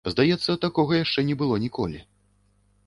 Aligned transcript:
Здаецца, 0.11 0.55
такога 0.65 0.95
яшчэ 1.03 1.27
не 1.29 1.35
было 1.43 1.55
ніколі. 1.67 1.99